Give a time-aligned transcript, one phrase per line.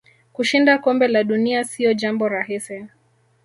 [0.33, 2.85] Kushinda kombe la dunia sio jambo rahisi